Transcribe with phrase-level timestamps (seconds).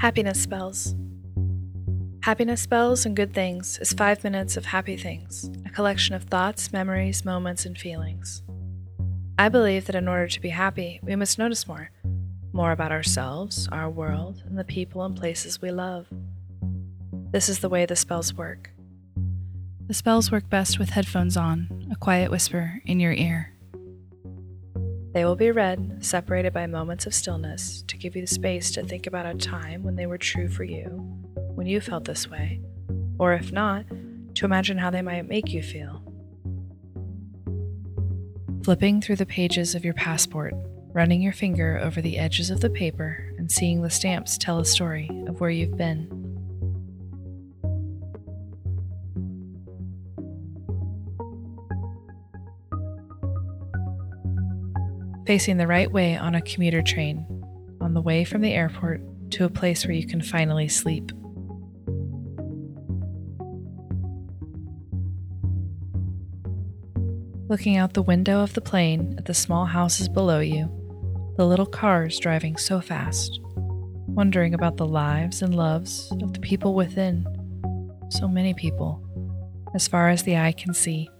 [0.00, 0.94] Happiness Spells.
[2.22, 6.72] Happiness Spells and Good Things is five minutes of happy things, a collection of thoughts,
[6.72, 8.44] memories, moments, and feelings.
[9.40, 11.90] I believe that in order to be happy, we must notice more
[12.52, 16.06] more about ourselves, our world, and the people and places we love.
[17.32, 18.70] This is the way the spells work.
[19.88, 23.52] The spells work best with headphones on, a quiet whisper in your ear.
[25.12, 28.82] They will be read, separated by moments of stillness, to give you the space to
[28.82, 30.84] think about a time when they were true for you,
[31.54, 32.60] when you felt this way,
[33.18, 33.86] or if not,
[34.34, 36.02] to imagine how they might make you feel.
[38.64, 40.54] Flipping through the pages of your passport,
[40.92, 44.64] running your finger over the edges of the paper, and seeing the stamps tell a
[44.64, 46.17] story of where you've been.
[55.28, 57.26] Facing the right way on a commuter train,
[57.82, 61.12] on the way from the airport to a place where you can finally sleep.
[67.50, 70.64] Looking out the window of the plane at the small houses below you,
[71.36, 73.38] the little cars driving so fast,
[74.06, 77.26] wondering about the lives and loves of the people within.
[78.08, 79.04] So many people,
[79.74, 81.10] as far as the eye can see.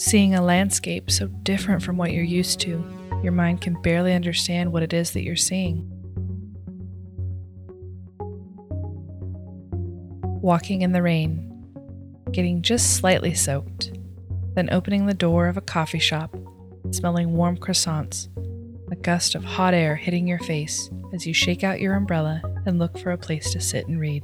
[0.00, 2.84] Seeing a landscape so different from what you're used to,
[3.20, 5.90] your mind can barely understand what it is that you're seeing.
[10.40, 11.44] Walking in the rain,
[12.30, 13.90] getting just slightly soaked,
[14.54, 16.36] then opening the door of a coffee shop,
[16.92, 18.28] smelling warm croissants,
[18.92, 22.78] a gust of hot air hitting your face as you shake out your umbrella and
[22.78, 24.22] look for a place to sit and read.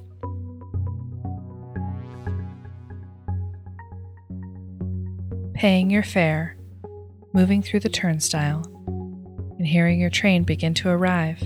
[5.65, 6.59] Paying your fare,
[7.33, 8.63] moving through the turnstile,
[9.57, 11.43] and hearing your train begin to arrive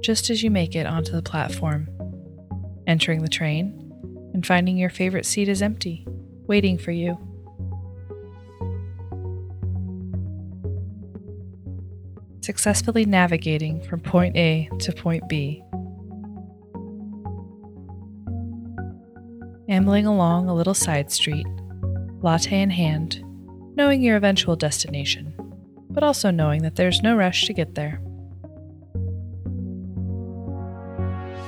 [0.00, 1.86] just as you make it onto the platform,
[2.86, 3.78] entering the train
[4.32, 6.06] and finding your favorite seat is empty,
[6.46, 7.18] waiting for you.
[12.40, 15.62] Successfully navigating from point A to point B.
[19.68, 21.46] Ambling along a little side street,
[22.22, 23.22] latte in hand,
[23.78, 25.32] knowing your eventual destination,
[25.88, 28.00] but also knowing that there's no rush to get there.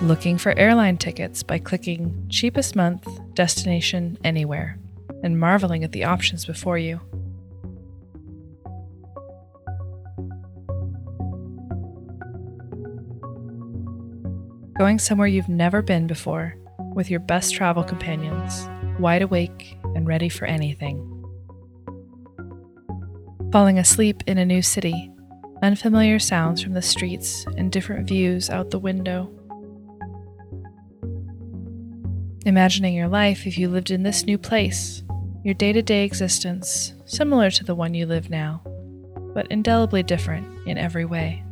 [0.01, 3.05] Looking for airline tickets by clicking cheapest month,
[3.35, 4.79] destination, anywhere,
[5.25, 7.01] and marveling at the options before you.
[14.79, 16.55] Going somewhere you've never been before
[16.95, 18.69] with your best travel companions,
[19.01, 21.20] wide awake and ready for anything
[23.53, 25.11] falling asleep in a new city,
[25.63, 29.29] unfamiliar sounds from the streets and different views out the window.
[32.47, 35.03] Imagining your life if you lived in this new place,
[35.45, 38.63] your day to day existence similar to the one you live now,
[39.35, 41.43] but indelibly different in every way.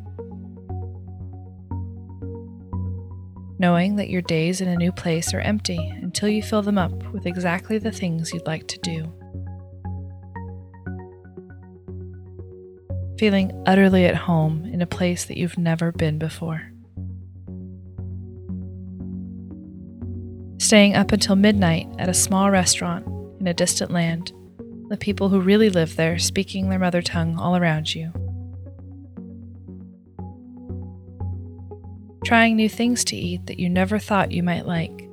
[3.59, 6.93] Knowing that your days in a new place are empty until you fill them up
[7.13, 9.13] with exactly the things you'd like to do.
[13.19, 16.71] Feeling utterly at home in a place that you've never been before.
[20.59, 23.07] Staying up until midnight at a small restaurant
[23.41, 24.33] in a distant land,
[24.89, 28.13] the people who really live there speaking their mother tongue all around you.
[32.25, 35.09] Trying new things to eat that you never thought you might like,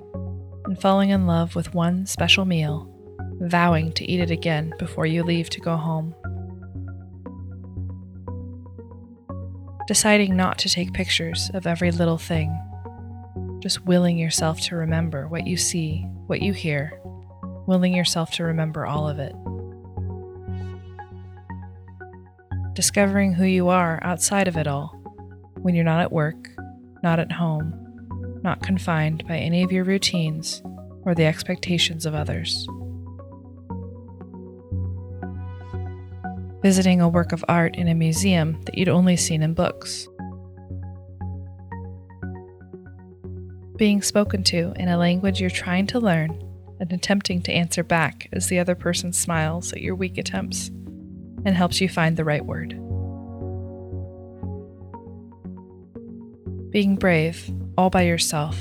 [0.65, 2.91] and falling in love with one special meal,
[3.39, 6.15] vowing to eat it again before you leave to go home.
[9.87, 12.57] Deciding not to take pictures of every little thing,
[13.61, 16.99] just willing yourself to remember what you see, what you hear,
[17.67, 19.35] willing yourself to remember all of it.
[22.73, 24.87] Discovering who you are outside of it all,
[25.61, 26.49] when you're not at work,
[27.03, 30.61] not at home, not confined by any of your routines
[31.03, 32.67] or the expectations of others.
[36.65, 40.07] Visiting a work of art in a museum that you'd only seen in books.
[43.75, 46.31] Being spoken to in a language you're trying to learn
[46.79, 50.69] and attempting to answer back as the other person smiles at your weak attempts
[51.45, 52.69] and helps you find the right word.
[56.71, 57.47] Being brave,
[57.77, 58.59] all by yourself,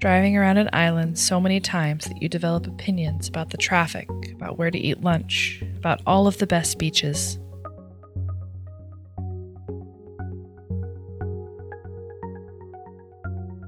[0.00, 4.58] driving around an island so many times that you develop opinions about the traffic, about
[4.58, 7.38] where to eat lunch, about all of the best beaches.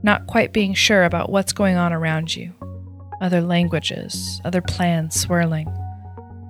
[0.02, 2.52] Not quite being sure about what's going on around you.
[3.20, 5.72] Other languages, other plans swirling.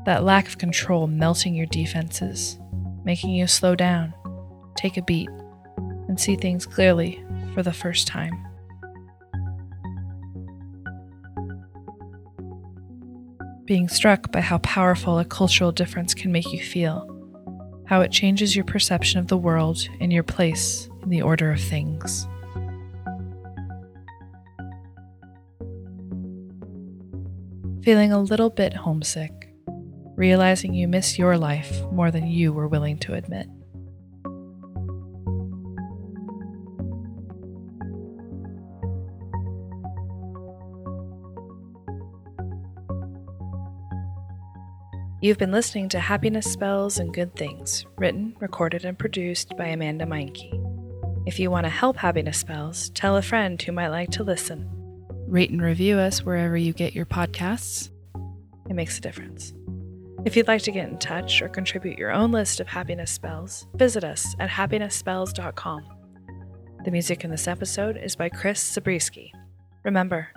[0.06, 2.58] That lack of control melting your defenses,
[3.04, 4.14] making you slow down,
[4.74, 5.28] take a beat,
[6.08, 7.22] and see things clearly
[7.52, 8.47] for the first time.
[13.68, 17.06] Being struck by how powerful a cultural difference can make you feel,
[17.84, 21.60] how it changes your perception of the world and your place in the order of
[21.60, 22.26] things.
[27.88, 29.48] feeling a little bit homesick,
[30.14, 33.48] realizing you miss your life more than you were willing to admit.
[45.20, 50.06] You've been listening to Happiness Spells and Good Things, written, recorded, and produced by Amanda
[50.06, 50.48] Meyncke.
[51.26, 54.70] If you want to help Happiness Spells, tell a friend who might like to listen.
[55.26, 57.90] Rate and review us wherever you get your podcasts.
[58.70, 59.54] It makes a difference.
[60.24, 63.66] If you'd like to get in touch or contribute your own list of happiness spells,
[63.74, 65.82] visit us at happinessspells.com.
[66.84, 69.34] The music in this episode is by Chris Zabriskie.
[69.82, 70.28] Remember,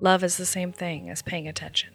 [0.00, 1.90] love is the same thing as paying attention.